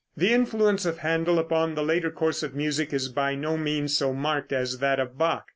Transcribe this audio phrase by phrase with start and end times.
[0.17, 4.13] The influence of Händel upon the later course of music is by no means so
[4.15, 5.45] marked as that of Bach.